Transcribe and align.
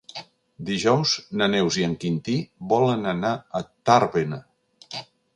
Dijous 0.67 1.11
na 1.41 1.47
Neus 1.55 1.75
i 1.81 1.83
en 1.87 1.93
Quintí 2.03 2.37
volen 2.71 3.05
anar 3.11 3.33
a 3.59 3.61
Tàrbena. 3.91 4.41